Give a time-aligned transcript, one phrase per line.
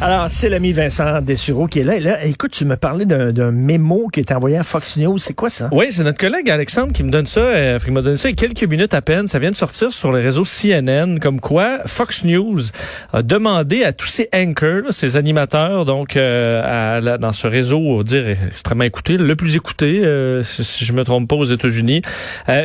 [0.00, 1.96] Alors, c'est l'ami Vincent Dessureau qui est là.
[1.96, 5.18] Et là, écoute, tu me parlais d'un mémo qui est envoyé à Fox News.
[5.18, 5.68] C'est quoi ça?
[5.72, 7.40] Oui, c'est notre collègue Alexandre qui me donne ça.
[7.40, 9.26] Euh, donné ça il quelques minutes à peine.
[9.26, 12.60] Ça vient de sortir sur le réseau CNN, comme quoi Fox News
[13.12, 18.02] a demandé à tous ces anchors, là, ces animateurs, donc euh, dans ce réseau, on
[18.04, 22.02] dire extrêmement écouté, le plus écouté, euh, si, je me trompe pas, aux États-Unis,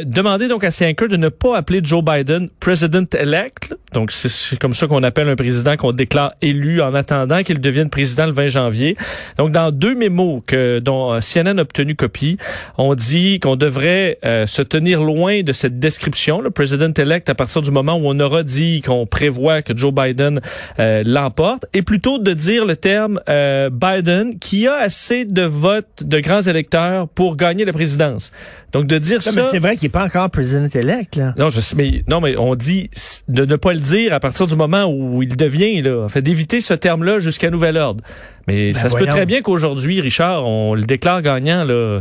[0.05, 3.72] demander donc à ces anchors de ne pas appeler Joe Biden President-elect.
[3.72, 3.77] là.
[3.94, 7.59] Donc c'est- c'est comme ça qu'on appelle un président qu'on déclare élu en attendant qu'il
[7.59, 8.98] devienne président le 20 janvier.
[9.38, 12.38] Donc dans deux mémos que dont euh, CNN a obtenu copie,
[12.77, 17.62] on dit qu'on devrait euh, se tenir loin de cette description, le president-elect, à partir
[17.62, 20.41] du moment où on aura dit qu'on prévoit que Joe Biden
[20.80, 26.03] euh, l'emporte, et plutôt de dire le terme euh, Biden qui a assez de votes
[26.03, 28.31] de grands électeurs pour gagner la présidence.
[28.72, 29.47] Donc de dire Non, mais ça...
[29.52, 31.34] c'est vrai qu'il n'est pas encore président-élect, là.
[31.38, 32.90] Non, je sais, mais non, mais on dit
[33.28, 36.22] de ne pas le dire à partir du moment où il devient là, en fait
[36.22, 38.03] d'éviter ce terme-là jusqu'à nouvel ordre.
[38.47, 42.00] Mais Ben ça se peut très bien qu'aujourd'hui, Richard, on le déclare gagnant là.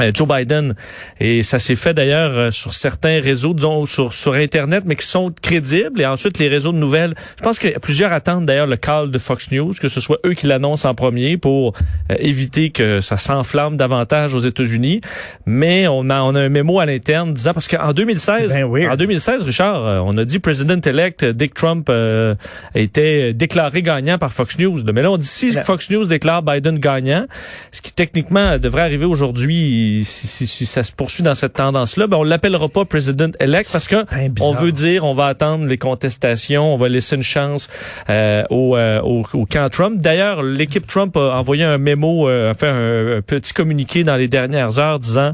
[0.00, 0.74] Euh, Joe Biden
[1.20, 5.06] et ça s'est fait d'ailleurs euh, sur certains réseaux disons sur sur internet mais qui
[5.06, 8.76] sont crédibles et ensuite les réseaux de nouvelles je pense que plusieurs attendent d'ailleurs le
[8.76, 11.74] call de Fox News que ce soit eux qui l'annoncent en premier pour
[12.10, 15.00] euh, éviter que ça s'enflamme davantage aux États-Unis
[15.46, 18.68] mais on a on a un mémo à l'interne disant parce qu'en 2016 C'est bien
[18.68, 18.92] weird.
[18.92, 22.34] en 2016, Richard, on a dit President-elect Dick Trump euh,
[22.74, 24.78] était déclaré gagnant par Fox News.
[24.92, 27.26] Mais là, on dit si Fox News déclare Biden gagnant,
[27.72, 32.06] ce qui techniquement devrait arriver aujourd'hui si, si- si ça se poursuit dans cette tendance-là,
[32.06, 34.04] ben on l'appellera pas President-elect parce que
[34.40, 37.68] on veut dire on va attendre les contestations, on va laisser une chance
[38.10, 40.00] euh, au, euh, au, au camp Trump.
[40.00, 44.16] D'ailleurs, l'équipe Trump a envoyé un mémo, euh, a fait un, un petit communiqué dans
[44.16, 45.32] les dernières heures disant,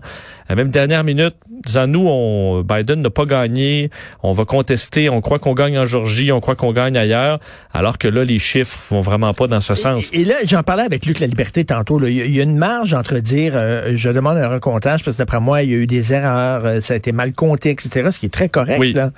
[0.48, 3.90] à même dernière minute, disant nous, on, Biden n'a pas gagné,
[4.22, 7.38] on va contester, on croit qu'on gagne en Georgie, on croit qu'on gagne ailleurs,
[7.72, 10.10] alors que là, les chiffres vont vraiment pas dans ce sens.
[10.12, 11.98] Et, et là, j'en parlais avec Luc La Liberté tantôt.
[11.98, 12.08] là.
[12.08, 15.40] Il y, a- une marge entre dire euh, je demande un recomptage parce que d'après
[15.40, 18.18] moi, il y a eu des erreurs, euh, ça a été mal compté, etc., ce
[18.18, 18.78] qui est très correct.
[18.80, 18.92] Oui.
[18.92, 19.10] Là.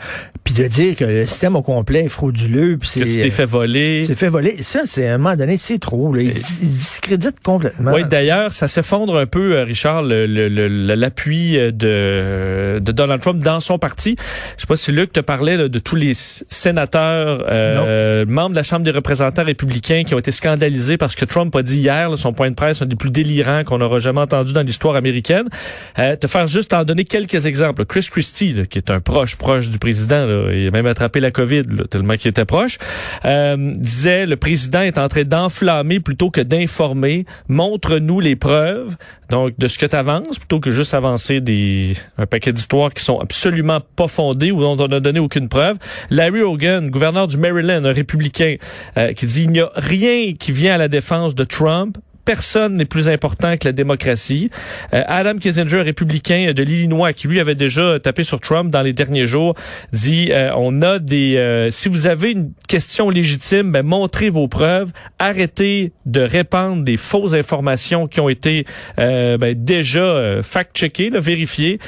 [0.45, 3.01] Puis de dire que le système au complet est frauduleux, puis c'est...
[3.01, 4.05] Que tu t'es fait voler.
[4.07, 4.63] C'est fait voler.
[4.63, 6.15] Ça, c'est à un moment donné, c'est trop.
[6.15, 6.23] Là.
[6.23, 6.35] Il, il
[6.71, 7.93] discrédite complètement.
[7.93, 12.79] Oui, d'ailleurs, ça s'effondre un peu, euh, Richard, le- le- le- le- l'appui euh, de,
[12.81, 14.17] de Donald Trump dans son parti.
[14.57, 18.57] Je sais pas si Luc te parlait là, de tous les sénateurs, euh, membres de
[18.57, 22.11] la Chambre des représentants républicains qui ont été scandalisés parce que Trump a dit hier,
[22.11, 24.97] là, son point de presse, un des plus délirants qu'on aura jamais entendu dans l'histoire
[24.97, 25.49] américaine.
[25.99, 27.85] Euh, te faire juste en donner quelques exemples.
[27.85, 31.21] Chris Christie, là, qui est un proche, proche du président, là, il a même attrapé
[31.21, 32.79] la COVID, là, tellement qu'il était proche,
[33.25, 37.25] euh, disait, le président est en train d'enflammer plutôt que d'informer.
[37.49, 38.97] Montre-nous les preuves
[39.31, 41.06] donc de ce que tu avances plutôt que juste avancer
[41.41, 45.49] des un paquet d'histoires qui sont absolument pas fondées ou dont on n'a donné aucune
[45.49, 45.77] preuve.
[46.11, 48.57] Larry Hogan, gouverneur du Maryland, un républicain,
[48.97, 51.99] euh, qui dit il n'y a rien qui vient à la défense de Trump.
[52.27, 54.51] Personne n'est plus important que la démocratie.
[54.93, 58.93] Euh, Adam Kissinger, républicain de l'Illinois, qui lui avait déjà tapé sur Trump dans les
[58.93, 59.55] derniers jours,
[59.93, 61.37] dit euh, on a des.
[61.37, 64.91] euh, si vous avez une question légitime, ben, montrez vos preuves.
[65.21, 68.67] Arrêtez de répandre des fausses informations qui ont été
[68.99, 71.79] euh, ben, déjà fact-checkées, vérifiées.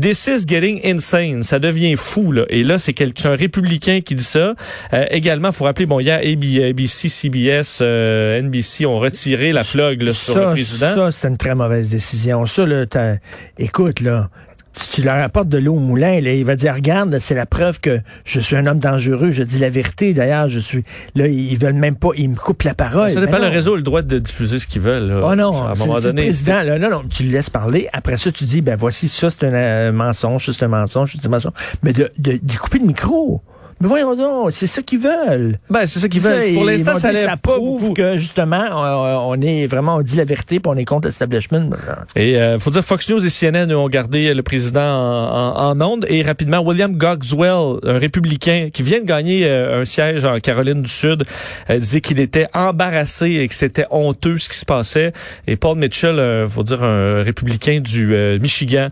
[0.00, 1.42] This is getting insane.
[1.42, 2.32] Ça devient fou.
[2.32, 2.44] Là.
[2.50, 4.54] Et là, c'est quelqu'un un républicain qui dit ça.
[4.92, 10.02] Euh, également, faut rappeler, bon, hier, AB, ABC, CBS, euh, NBC ont retiré la plug
[10.02, 10.94] là, sur le président.
[10.94, 12.44] ça c'était une très mauvaise décision.
[12.46, 13.16] Ça, là, t'as-
[13.58, 14.28] écoute, là,
[14.76, 17.46] si tu leur apportes de l'eau au moulin, là, il va dire, regarde, c'est la
[17.46, 20.12] preuve que je suis un homme dangereux, je dis la vérité.
[20.12, 23.10] D'ailleurs, je suis, là, ils veulent même pas, ils me coupent la parole.
[23.10, 25.08] Ça dépend, le réseau a le droit de diffuser ce qu'ils veulent.
[25.08, 25.20] Là.
[25.24, 26.22] Oh non, à un moment c'est le donné.
[26.24, 27.88] président, là, non, non, tu le laisses parler.
[27.92, 31.26] Après ça, tu dis, ben voici, ça, c'est un euh, mensonge, c'est un mensonge, c'est
[31.26, 31.52] un mensonge.
[31.82, 33.42] Mais de, de, d'y couper le micro.
[33.80, 35.58] Mais voyons donc, c'est ça qu'ils veulent.
[35.68, 36.42] Ben, c'est ça qu'ils veulent.
[36.42, 37.94] Ça, Pour l'instant, ça dit, lève pas prouve beaucoup.
[37.94, 41.70] que justement, on, on est vraiment, on dit la vérité, puis on est contre l'establishment.
[42.14, 45.80] Et euh, faut dire Fox News et CNN ont gardé le président en, en, en
[45.80, 50.38] onde et rapidement William Cogswell, un républicain qui vient de gagner euh, un siège en
[50.38, 51.24] Caroline du Sud,
[51.70, 55.12] euh, disait qu'il était embarrassé et que c'était honteux ce qui se passait.
[55.46, 58.88] Et Paul Mitchell, euh, faut dire un républicain du euh, Michigan,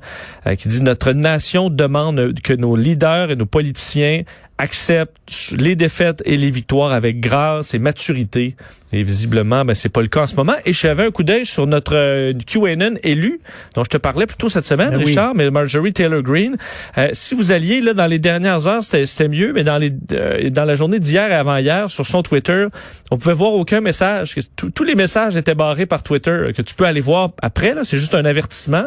[0.59, 4.23] qui dit notre nation demande que nos leaders et nos politiciens
[4.59, 8.57] acceptent les défaites et les victoires avec grâce et maturité.
[8.97, 10.55] Et visiblement, ben, c'est pas le cas en ce moment.
[10.65, 13.41] Et j'avais un coup d'œil sur notre euh, QAnon élu,
[13.75, 15.07] dont je te parlais plus tôt cette semaine, Ben oui.
[15.07, 16.57] Richard, mais Marjorie Taylor Greene.
[16.97, 19.93] Euh, si vous alliez là dans les dernières heures, c'était c'était mieux, mais dans les
[20.13, 22.67] euh, dans la journée d'hier et avant-hier, sur son Twitter,
[23.11, 24.37] on pouvait voir aucun message.
[24.57, 27.75] tous- les messages étaient barrés par Twitter, euh, que tu peux aller voir après.
[27.75, 28.85] Là, c'est juste un avertissement.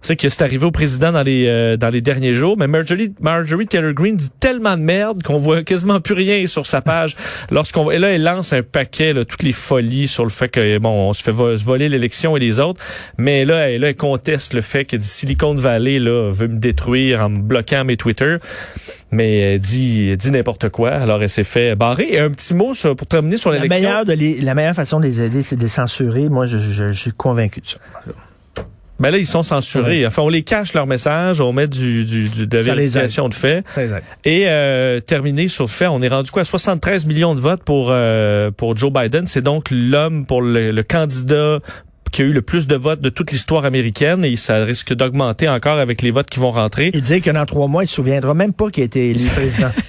[0.00, 2.56] C'est que c'est arrivé au président dans les euh, dans les derniers jours.
[2.56, 6.66] Mais Marjorie Marjorie Taylor Greene dit tellement de merde qu'on voit quasiment plus rien sur
[6.66, 7.14] sa page.
[7.50, 10.78] Lorsqu'on et là, elle lance un paquet là, toutes les folies sur le fait que
[10.78, 12.80] bon, on se fait voler l'élection et les autres.
[13.18, 17.20] Mais là, elle, là, elle conteste le fait que Silicon Valley là veut me détruire
[17.24, 18.36] en me bloquant mes Twitter.
[19.12, 20.90] Mais elle dit, elle dit n'importe quoi.
[20.90, 22.06] Alors elle s'est fait barrer.
[22.10, 23.88] Et un petit mot sur- pour terminer sur La l'élection.
[23.88, 26.28] meilleure, de les, la meilleure façon de les aider, c'est de les censurer.
[26.28, 27.78] Moi, je, je- je suis convaincu de ça.
[29.00, 30.06] Ben là, ils sont censurés.
[30.06, 33.34] Enfin, on les cache leurs messages, on met du, du, du- de Ça vérification de
[33.34, 33.64] fait.
[34.24, 36.44] Et euh, terminé sur le fait, on est rendu quoi?
[36.44, 39.26] 73 millions de votes pour euh, pour Joe Biden.
[39.26, 41.60] C'est donc l'homme pour le, le candidat
[42.10, 45.48] qui a eu le plus de votes de toute l'histoire américaine et ça risque d'augmenter
[45.48, 46.90] encore avec les votes qui vont rentrer.
[46.94, 49.26] Il dit que dans trois mois, il se souviendra même pas qu'il a été élu
[49.34, 49.70] président.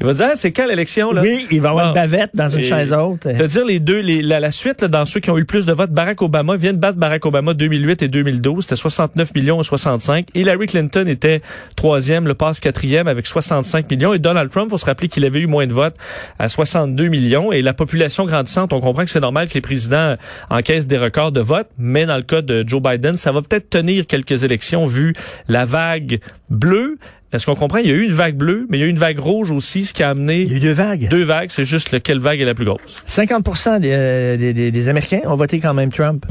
[0.00, 1.20] Il va dire, Ah, c'est quand l'élection là?
[1.20, 1.90] Oui, il va avoir Bon.
[1.90, 3.26] une bavette dans une chaise haute.
[3.26, 5.46] De dire les deux, les, la, la suite là, dans ceux qui ont eu le
[5.46, 9.34] plus de votes, Barack Obama vient de battre Barack Obama 2008 et 2012, c'était 69
[9.34, 10.28] millions et 65.
[10.34, 11.42] Hillary Clinton était
[11.74, 14.14] troisième, le passe quatrième avec 65 millions.
[14.14, 15.96] Et Donald Trump, faut se rappeler qu'il avait eu moins de votes
[16.38, 17.50] à 62 millions.
[17.50, 20.14] Et la population grandissante, on comprend que c'est normal que les présidents
[20.50, 23.70] encaissent des records de votes, mais dans le cas de Joe Biden, ça va peut-être
[23.70, 25.14] tenir quelques élections vu
[25.48, 26.20] la vague
[26.50, 26.98] bleue.
[27.32, 27.78] Est-ce qu'on comprend?
[27.78, 29.50] Il y a eu une vague bleue, mais il y a eu une vague rouge
[29.50, 31.08] aussi, ce qui a Il y amené a eu deux vagues.
[31.08, 31.48] deux vagues.
[31.50, 33.02] C'est juste lequel vague est la plus grosse?
[33.06, 36.24] 50 des, euh, des, des- des Américains ont voté quand même Trump.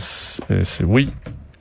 [0.50, 1.10] Euh, c'est- oui.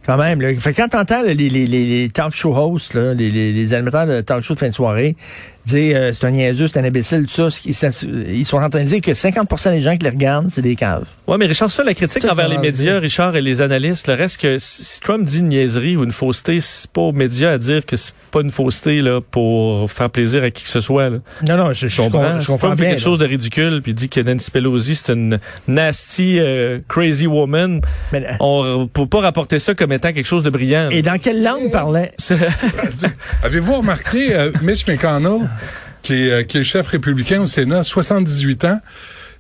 [0.07, 0.41] Quand même.
[0.41, 0.55] Là.
[0.59, 3.75] Fait que quand t'entends les, les, les, les talk show hosts, là, les, les, les
[3.75, 5.17] animateurs de talk show de fin de soirée,
[5.65, 8.89] dire euh, c'est un niaiseux, c'est un imbécile, tout ça, ils sont en train de
[8.89, 11.05] dire que 50% des gens qui les regardent, c'est des caves.
[11.29, 12.99] Ouais, mais Richard, ça, la critique envers les médias.
[12.99, 16.61] Richard, et les analystes, le reste que si Trump dit une niaiserie ou une fausseté,
[16.61, 20.43] c'est pas aux médias à dire que c'est pas une fausseté là pour faire plaisir
[20.43, 21.11] à qui que ce soit.
[21.11, 21.19] Là.
[21.47, 22.35] Non, non, je, je, Je comprends?
[22.37, 23.05] je Si comprends Trump fait quelque là.
[23.05, 25.39] chose de ridicule puis dit que Nancy Pelosi c'est une
[25.69, 27.81] nasty euh, crazy woman,
[28.13, 30.89] Mais, euh, on peut pas rapporter ça comme étant quelque chose de brillant.
[30.91, 32.13] et dans quelle langue parlait?
[33.43, 35.49] Avez-vous remarqué euh, Mitch McConnell,
[36.03, 38.81] qui est, euh, qui est le chef républicain au Sénat, 78 ans,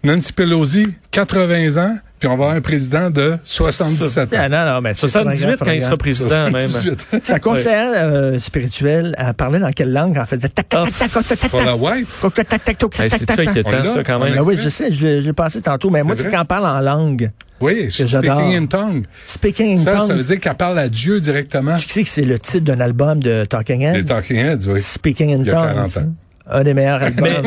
[0.04, 4.36] Nancy Pelosi, 80 ans, puis on va avoir un président de 77 ans.
[4.38, 6.68] Ah, non, non, mais c'est 78 quand il sera président même.
[6.68, 7.24] 78.
[7.24, 10.38] Sa conseillère euh, spirituelle, elle parlait dans quelle langue, en fait?
[10.38, 12.20] Tac, tac, tac, tac, tac, tac, Pour la wife.
[12.22, 13.48] tac, tac, tac, tac, tac, Hey, tac, C'est tac, ça tac.
[13.48, 14.34] inquiétant, ça, quand même?
[14.38, 17.32] Ah oui, je sais, l'ai passé tantôt, mais moi, C'est quand on parle en langue.
[17.60, 19.04] Oui, speaking in tongue.
[19.26, 20.16] Speaking in Ça, ça tongues.
[20.18, 21.76] veut dire qu'elle parle à Dieu directement.
[21.76, 24.04] Tu sais que c'est le titre d'un album de Talking Heads?
[24.04, 24.80] Talking Heads, oui.
[24.80, 25.74] Speaking in Il y a tongues.
[25.74, 26.14] 40 ans.
[26.50, 27.46] Un des meilleurs albums.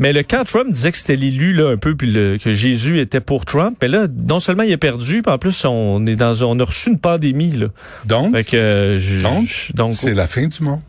[0.00, 3.00] Mais le quand Trump disait que c'était l'élu là un peu puis le- que Jésus
[3.00, 6.16] était pour Trump, mais là non seulement il a perdu, puis en plus on est
[6.16, 7.66] dans on a reçu une pandémie là.
[8.06, 10.80] Donc, Fait que euh, je- Donc, je- donc c'est la fin du monde.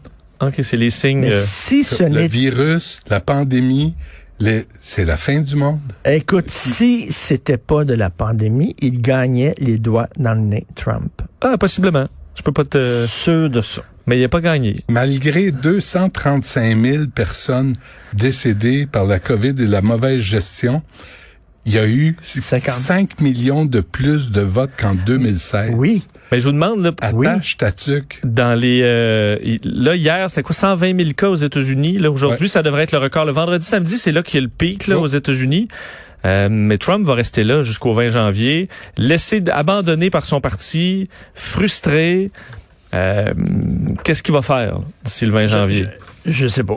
[0.41, 2.27] OK, c'est les signes Mais euh, si ce Le n'est...
[2.27, 3.93] virus, la pandémie,
[4.39, 5.79] les- c'est la fin du monde.
[6.05, 11.11] Écoute, si c'était pas de la pandémie, il gagnait les doigts dans le nez, Trump.
[11.41, 12.07] ah possiblement.
[12.35, 13.83] Je peux pas te Sûr de ça.
[14.05, 14.77] Mais il a pas gagné.
[14.89, 17.73] Malgré 235 000 personnes
[18.13, 20.81] décédées par la COVID et la mauvaise gestion,
[21.65, 22.69] il y a eu 50.
[22.71, 25.71] 5 millions de plus de votes qu'en 2016.
[25.75, 26.03] Oui.
[26.31, 27.27] Mais je vous demande là Oui.
[27.27, 28.19] Attache ta tuque.
[28.25, 31.99] dans les euh, là hier c'était quoi 120 000 cas aux États-Unis?
[31.99, 34.41] Là aujourd'hui ça devrait être le record le vendredi samedi c'est là qu'il y a
[34.41, 35.03] le pic là Oh.
[35.03, 35.67] aux États-Unis
[36.25, 42.31] Euh, mais Trump va rester là jusqu'au 20 janvier laissé abandonné par son parti frustré
[42.93, 43.33] Euh,
[44.03, 45.87] qu'est-ce qu'il va faire d'ici le 20 janvier?
[46.25, 46.75] Je sais pas.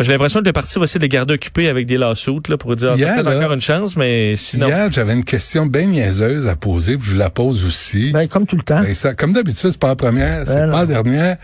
[0.00, 2.56] J'ai l'impression que le parti va essayer de les garder occupés avec des lawsuits là,
[2.56, 4.68] pour dire ah, peut-être encore une chance, mais sinon.
[4.68, 8.12] Hier, j'avais une question bien niaiseuse à poser, puis je vous la pose aussi.
[8.12, 8.80] Ben, comme tout le temps.
[8.80, 11.36] Ben, ça, comme d'habitude, c'est pas la première, c'est Ben pas la dernière.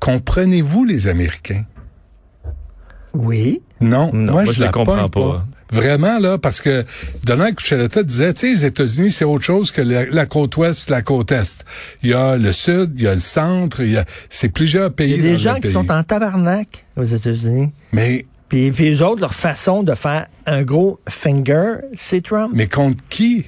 [0.00, 1.64] Comprenez-vous les Américains?
[3.14, 3.62] Oui.
[3.80, 5.46] Non, Non, moi, moi, je, les la comprends pas.
[5.72, 6.84] Vraiment, là, parce que
[7.24, 10.88] Donald Cucheletta disait, tu sais, les États-Unis, c'est autre chose que la, la côte ouest
[10.88, 11.64] et la côte est.
[12.02, 14.92] Il y a le sud, il y a le centre, il y a, c'est plusieurs
[14.92, 15.72] pays Il y a des gens qui pays.
[15.72, 17.70] sont en tabarnak aux États-Unis.
[17.92, 22.50] Mais, Puis, puis eux autres, leur façon de faire un gros finger, c'est Trump.
[22.52, 23.44] mais contre qui?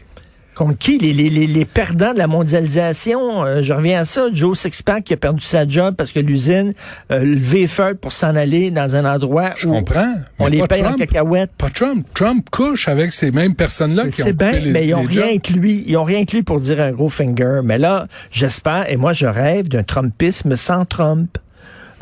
[0.54, 0.98] Contre qui?
[0.98, 3.44] Les, les, les, les perdants de la mondialisation.
[3.44, 4.26] Euh, je reviens à ça.
[4.32, 6.74] Joe Sixpack qui a perdu sa job parce que l'usine
[7.10, 10.14] euh, levé feu pour s'en aller dans un endroit Je où comprends.
[10.38, 10.98] on les paye en Trump.
[10.98, 11.50] cacahuètes.
[11.56, 12.06] Pas Trump.
[12.14, 15.32] Trump couche avec ces mêmes personnes-là qui ont coupé bien, les, mais ils ont rien
[15.32, 15.40] jobs.
[15.42, 15.84] que lui.
[15.86, 17.60] Ils ont rien que lui pour dire un gros finger.
[17.64, 21.38] Mais là, j'espère, et moi je rêve d'un Trumpisme sans Trump.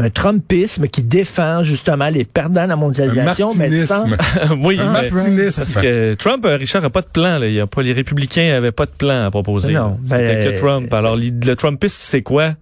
[0.00, 4.04] Un Trumpisme qui défend justement les perdants de la mondialisation, mais sans...
[4.62, 5.10] oui, mais-
[5.44, 7.38] parce que Trump, euh, Richard, n'a pas de plan.
[7.38, 7.46] Là.
[7.48, 9.72] Il a pas, les républicains n'avaient pas de plan à proposer.
[9.72, 9.96] Non, là.
[10.04, 10.92] C'était ben, que Trump.
[10.94, 12.54] Alors, li- le Trumpisme, c'est quoi?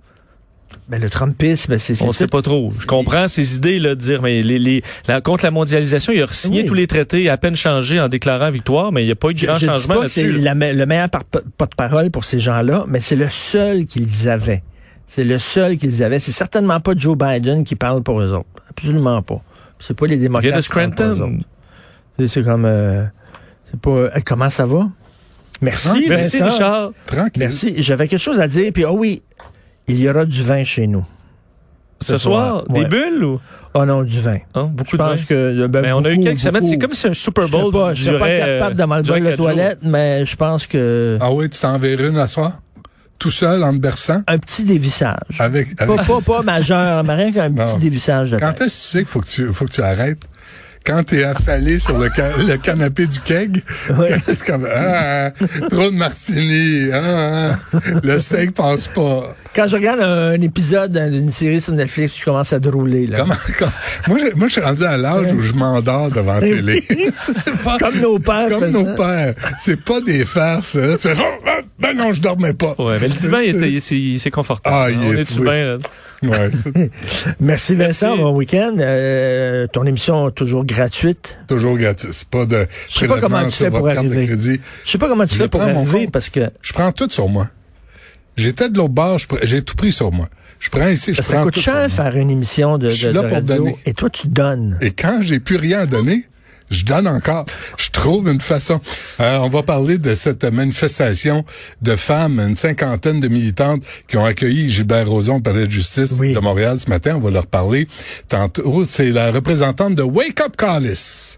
[0.89, 1.95] Ben, le Trumpisme, c'est...
[1.95, 2.71] c'est On sait pas trop.
[2.79, 6.23] Je comprends ces idées là, de dire, mais les, les, la- contre la mondialisation, il
[6.23, 6.67] a signé Oui.
[6.67, 9.35] tous les traités, à peine changé en déclarant victoire, mais il n'y a pas eu
[9.35, 10.55] de grand je changement c'est là-dessus.
[10.55, 14.63] me- le meilleur par- porte-parole pour ces gens-là, mais c'est le seul qu'ils avaient.
[15.09, 16.21] C'est le seul qu'ils avaient.
[16.21, 18.47] C'est certainement pas Joe Biden qui parle pour eux autres.
[18.71, 19.41] Absolument pas.
[19.81, 20.51] C'est pas les Il démocrates.
[20.51, 21.39] vient de qui parlent pour eux Scranton.
[22.19, 22.65] C'est- C'est comme...
[22.67, 23.05] euh,
[23.71, 23.91] c'est pas...
[23.91, 24.89] euh, comment ça va?
[25.61, 26.45] Merci, Merci, Vincent.
[26.53, 26.91] Richard.
[27.07, 27.33] Tranquille.
[27.39, 27.75] Merci.
[27.83, 28.71] J'avais quelque chose à dire.
[28.73, 29.23] Puis, oh oui,
[29.89, 31.05] il y aura du vin chez nous.
[32.01, 32.83] Ce soir, Ouais.
[32.85, 33.41] des bulles ou?
[33.75, 34.39] Oh non, du vin.
[34.55, 35.09] Hein, Je beaucoup de vin.
[35.11, 35.67] pense que...
[35.67, 36.65] ben, Mais on a eu beaucoup, quelques semaines.
[36.65, 39.21] C'est comme si un Super Bowl pas, je serais pas durait, capable de euh, m'enlever
[39.21, 39.47] la jours.
[39.47, 41.19] toilette, mais je pense que...
[41.21, 42.61] Ah oui, tu t'enverrais une à soir?
[43.19, 44.23] Tout seul, en te berçant?
[44.29, 45.17] Un petit dévissage.
[45.41, 46.07] Avec, Pas, avec...
[46.07, 49.07] pas, pas majeur, mais rien qu'un petit dévissage de Quand est-ce que tu sais qu'il
[49.07, 50.23] faut que tu, faut que tu arrêtes?
[50.87, 53.63] Quand t'es affalé sur le, ca- le canapé du keg,
[54.27, 55.33] c'est comme, ah,
[55.69, 59.37] trop de martini, ah, ah, le steak passe pas.
[59.55, 63.07] Quand je regarde un, un épisode d'une série sur Netflix, je commence à drôler.
[63.07, 63.19] Là.
[63.19, 63.71] Comment, comme-
[64.07, 66.83] moi, je, moi, je suis rendu à l'âge où je m'endors devant la Eh télé.
[67.65, 69.35] Pas- Comme nos pères Comme nos pères.
[69.61, 70.75] C'est pas des farces.
[70.77, 70.97] Là.
[70.97, 71.48] Tu fais, oh, ah,
[71.79, 72.75] ben non, je dormais pas.
[72.79, 74.75] Ouais, mais le divan, il était- il- c'est il- c'est confortable.
[74.77, 75.45] Ah, il On est- est-tu oui.
[75.45, 75.79] bien?
[76.25, 76.91] Ouais, c'est
[77.41, 78.23] Merci Vincent, Merci.
[78.23, 78.77] bon week-end.
[78.81, 81.37] Euh, ton émission est toujours gratuite.
[81.47, 82.25] toujours gratis.
[82.25, 84.27] Pas de Je sais pas comment tu fais pour votre carte de arriver.
[84.27, 84.61] crédit.
[84.85, 86.11] Je sais pas comment tu Je fais pour arriver compte.
[86.13, 87.49] parce que Je prends tout sur moi.
[88.37, 90.29] J'étais de l'autre bord, j'ai tout pris sur moi.
[90.61, 91.89] Je prends ici, je ça prends coûte tout sur cher moi.
[91.89, 93.55] faire une émission de, Je suis de- là de pour radio.
[93.57, 93.77] donner.
[93.87, 94.77] Et toi, tu donnes.
[94.81, 96.25] Et quand j'ai plus rien à donner,
[96.71, 97.45] je donne encore.
[97.77, 98.81] Je trouve une façon.
[99.21, 101.45] Euh, on va parler de cette manifestation
[101.83, 106.13] de femmes, une cinquantaine de militantes qui ont accueilli Gilbert Rozon au palais de justice
[106.19, 106.35] Oui.
[106.35, 107.17] de Montréal ce matin.
[107.17, 107.89] On va leur parler.
[108.29, 111.37] Tantôt, c'est la représentante de Wake Up Callis.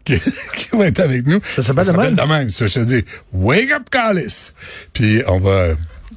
[0.04, 0.18] Qui,
[0.56, 1.40] qui va être avec nous.
[1.44, 2.14] Ça s'appelle de même?
[2.14, 2.48] de même.
[2.48, 4.52] Ça, je te dis, Wake Up Callis.
[4.94, 5.74] Puis on va,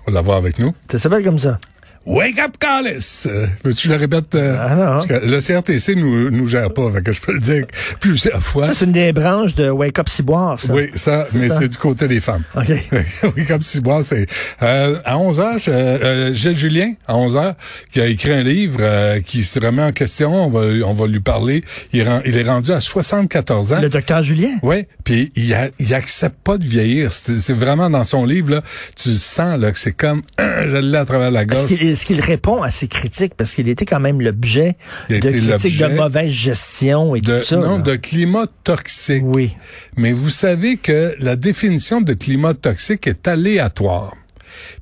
[0.08, 0.74] on va l'avoir avec nous.
[0.90, 1.60] Ça s'appelle comme ça.
[2.06, 3.28] Wake up, Callis!
[3.64, 4.36] Veux-tu le répète?
[4.36, 4.86] euh, Ah non.
[4.86, 7.66] parce que le CRTC nous, nous gère pas, fait que je peux le dire
[8.02, 8.66] plusieurs fois.
[8.68, 10.74] Ça, c'est une des branches de Wake Up Ciboire, ça.
[10.74, 12.44] Oui, ça, mais c'est du côté des femmes.
[12.58, 13.48] OK.
[13.48, 14.26] comme si moi, c'est
[14.62, 17.56] euh, à 11 heures, je- euh, Gilles Julien à 11 heures
[17.90, 21.08] qui a écrit un livre euh, qui se remet en question, on va on va
[21.08, 23.80] lui parler, il est, ren- il est rendu à 74 ans.
[23.80, 24.58] Le docteur Julien?
[24.62, 27.14] Oui, puis il, a, il accepte pas de vieillir.
[27.14, 28.62] C'est vraiment dans son livre là,
[29.02, 31.70] tu sens là que c'est comme je l'ai à travers la gorge.
[31.94, 33.34] Est-ce qu'il répond à ces critiques?
[33.36, 34.76] Parce qu'il était quand même l'objet
[35.10, 37.56] de critiques de mauvaise gestion et de, tout ça.
[37.58, 37.84] non, là.
[37.84, 39.24] de climat toxique.
[39.26, 39.56] Oui.
[39.96, 44.14] Mais vous savez que la définition de climat toxique est aléatoire.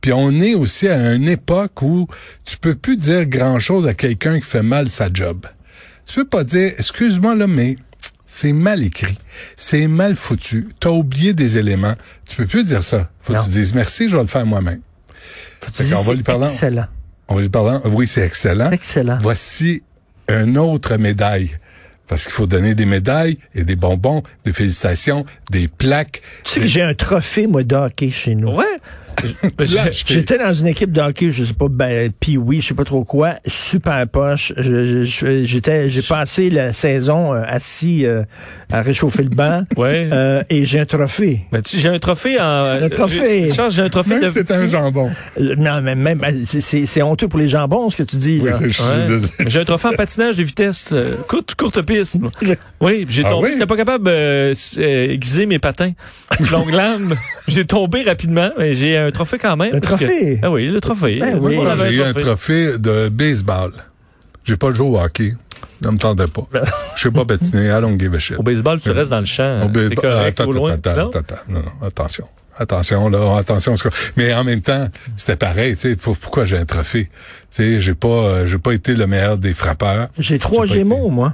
[0.02, 2.08] Puis on est aussi à une époque où
[2.46, 5.46] tu peux plus dire grand-chose à quelqu'un qui fait mal sa job.
[6.06, 7.78] Tu peux pas dire, excuse-moi là, mais
[8.26, 9.18] c'est mal écrit,
[9.56, 11.96] c'est mal foutu, t'as oublié des éléments.
[12.28, 13.10] Tu peux plus dire ça.
[13.22, 13.40] Faut Non.
[13.40, 14.82] que tu dises merci, je vais le faire moi-même.
[15.62, 16.46] Faut Fait dire, qu'on va c'est lui parler.
[16.48, 16.86] Excellent.
[17.32, 17.78] On va lui parler.
[17.86, 18.72] Oui, c'est excellent.
[18.72, 19.18] Excellent.
[19.22, 19.84] Voici
[20.28, 21.52] une autre médaille.
[22.06, 26.24] Parce qu'il faut donner des médailles et des bonbons, des félicitations, des plaques.
[26.44, 28.54] Tu sais que j'ai un trophée, moi, de hockey chez nous.
[28.54, 28.66] Ouais.
[30.06, 32.84] J'étais dans une équipe de hockey, je sais pas, ben, puis oui, je sais pas
[32.84, 34.54] trop quoi, super poche.
[34.58, 38.24] J'étais, j'ai passé la saison euh, assis euh,
[38.72, 39.64] à réchauffer le banc.
[39.78, 40.10] Ouais.
[40.12, 41.42] Euh, et j'ai un trophée.
[41.52, 42.44] Ben, tu- j'ai un trophée en.
[42.66, 43.46] Un trophée.
[43.46, 44.32] Richard, j'ai un trophée Même de.
[44.34, 45.10] c'est un jambon.
[45.40, 48.18] Euh, non, mais même, ben, c'est- c'est c'est honteux pour les jambons, ce que tu
[48.18, 48.40] dis.
[48.44, 49.18] Oui, Ouais.
[49.48, 52.20] J'ai un trophée en patinage de vitesse, euh, courte, courte piste.
[52.80, 53.48] Oui, j'ai Ah tombé.
[53.48, 53.54] oui?
[53.54, 55.94] J'étais pas capable euh, s- euh, aiguiser mes patins.
[56.52, 57.16] Longue lame.
[57.48, 59.74] J'ai tombé rapidement, mais j'ai un trophée quand même.
[59.74, 60.40] Le que- trophée?
[60.44, 61.20] Ah oui, le trophée.
[61.20, 61.58] Ben oui.
[61.80, 63.72] j'ai eu un trophée de baseball.
[64.44, 65.36] J'ai pas joué au hockey.
[65.84, 66.48] Ça me tentait pas.
[66.96, 67.68] Je sais pas patiner.
[67.68, 68.38] I don't give a shit.
[68.38, 69.62] Au baseball, tu restes dans le champ.
[69.64, 71.08] Au baseball- correct, attends, attends, Non?
[71.10, 71.36] attends, attends.
[71.50, 72.28] Non, non, attention.
[72.58, 73.74] Attention, là, attention.
[74.18, 77.06] Mais en même temps, c'était pareil, tu sais, pour- pourquoi j'ai un trophée?
[77.06, 80.10] Tu sais, j'ai pas, euh, j'ai pas été le meilleur des frappeurs.
[80.20, 81.34] J'ai trois gémeaux, moi.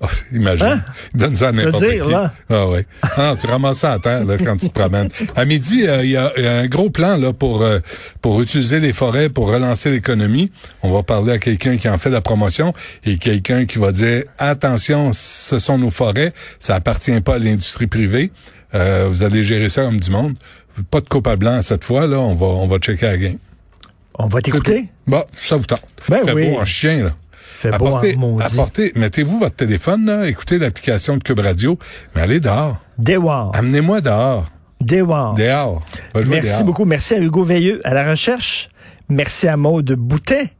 [0.00, 0.66] Oh, imagine.
[0.66, 0.80] Hein?
[1.14, 1.98] Donne ça à n'importe qui.
[1.98, 2.32] là?
[2.50, 2.84] Ah ouais.
[3.16, 5.08] Ah, tu ramasses ça à terre là, quand tu te promènes.
[5.36, 7.78] À midi, euh, il y, a il y a un gros plan là pour euh,
[8.20, 10.50] pour utiliser les forêts pour relancer l'économie.
[10.82, 12.74] On va parler à quelqu'un qui en fait la promotion
[13.04, 17.86] et quelqu'un qui va dire attention, ce sont nos forêts, ça appartient pas à l'industrie
[17.86, 18.32] privée.
[18.74, 20.34] Euh, vous allez gérer ça comme du monde.
[20.90, 22.18] Pas de copain blanc cette fois là.
[22.18, 23.38] On va on va checker la game.
[24.18, 24.88] On va t'écouter?
[25.06, 25.82] Bon, ça vous tente.
[26.08, 26.48] Ben Fait oui.
[26.50, 27.10] beau en chien là.
[27.64, 28.44] Fait beau Apportez, en maudit.
[28.44, 31.78] apportez, mettez-vous votre téléphone, là, écoutez l'application de Cube Radio,
[32.14, 32.76] mais allez dehors.
[32.98, 33.52] Dewar.
[33.54, 34.44] Amenez-moi dehors.
[34.82, 35.34] Dehors.
[36.14, 36.64] Jouer Merci dehors.
[36.64, 36.84] beaucoup.
[36.84, 38.68] Merci à Hugo Veilleux à la recherche.
[39.08, 40.50] Merci à Maude Boutet.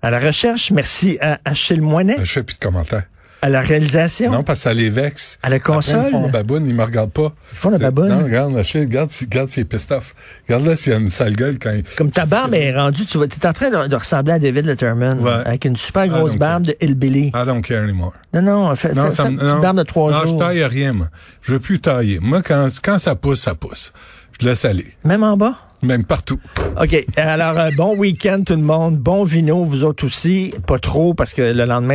[0.00, 2.16] À la recherche, merci à Achille Moinet.
[2.22, 3.04] Je fais plus de commentaires.
[3.42, 4.30] À la réalisation?
[4.32, 5.38] Non, parce que ça les vexe.
[5.42, 5.96] À la console.
[5.96, 7.32] Après, ils font baboune, ils me regardent pas.
[7.52, 8.08] Ils font la baboune?
[8.08, 10.14] Non, regarde, regarde, si- regarde s'il est.
[10.48, 11.84] Regarde là s'il y a une sale gueule quand il...
[11.96, 14.64] Comme ta barbe est rendue, tu vas, t'es en train de, de ressembler à David
[14.66, 15.20] Letterman.
[15.20, 15.30] Ouais.
[15.44, 17.26] Avec une super grosse barbe de Hillbilly.
[17.28, 18.14] I don't care anymore.
[18.32, 19.60] Non, non, fais, Non, ça me- une petite non.
[19.60, 20.38] barbe de trois non, jours.
[20.40, 21.08] je taille rien, moi.
[21.42, 22.18] Je veux plus tailler.
[22.20, 23.92] Moi, quand, quand ça pousse, ça pousse.
[24.40, 24.86] Je laisse aller.
[25.04, 25.56] Même en bas?
[25.82, 26.40] Même partout.
[26.80, 27.04] OK.
[27.16, 28.96] Alors, euh, bon week-end tout le monde.
[28.98, 30.52] Bon vino, vous autres aussi.
[30.66, 31.94] Pas trop, parce que le lendemain,